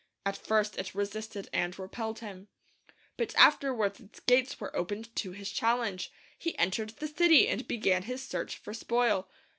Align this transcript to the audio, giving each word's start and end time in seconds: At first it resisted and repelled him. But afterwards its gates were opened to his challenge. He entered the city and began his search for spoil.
At 0.25 0.35
first 0.35 0.79
it 0.79 0.95
resisted 0.95 1.47
and 1.53 1.77
repelled 1.77 2.21
him. 2.21 2.47
But 3.17 3.35
afterwards 3.35 3.99
its 3.99 4.19
gates 4.21 4.59
were 4.59 4.75
opened 4.75 5.15
to 5.17 5.31
his 5.33 5.51
challenge. 5.51 6.11
He 6.39 6.57
entered 6.57 6.89
the 6.95 7.07
city 7.07 7.47
and 7.47 7.67
began 7.67 8.01
his 8.01 8.23
search 8.27 8.57
for 8.57 8.73
spoil. 8.73 9.29